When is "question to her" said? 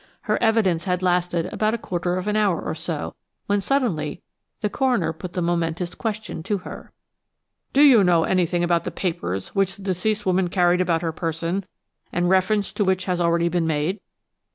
5.93-6.91